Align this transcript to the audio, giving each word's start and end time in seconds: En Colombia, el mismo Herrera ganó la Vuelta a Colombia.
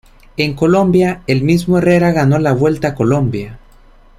En 0.35 0.55
Colombia, 0.55 1.21
el 1.27 1.43
mismo 1.43 1.77
Herrera 1.77 2.11
ganó 2.11 2.39
la 2.39 2.53
Vuelta 2.53 2.87
a 2.87 2.95
Colombia. 2.95 3.59